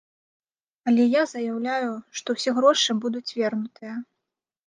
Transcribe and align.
Але 0.91 1.03
я 1.05 1.21
заяўляю, 1.33 1.91
што 2.21 2.27
ўсе 2.37 2.51
грошы 2.59 2.91
будуць 3.05 3.35
вернутыя. 3.41 3.93